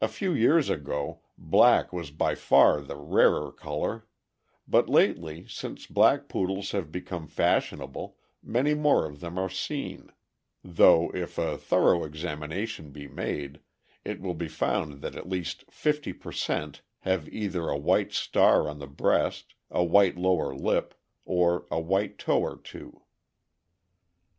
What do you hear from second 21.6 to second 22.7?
a white toe or